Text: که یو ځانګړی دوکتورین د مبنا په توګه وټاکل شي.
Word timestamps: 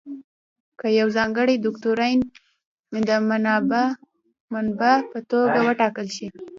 که 0.79 0.87
یو 0.99 1.07
ځانګړی 1.17 1.55
دوکتورین 1.57 2.19
د 3.07 3.09
مبنا 3.29 4.93
په 5.13 5.19
توګه 5.31 5.57
وټاکل 5.67 6.07
شي. 6.15 6.27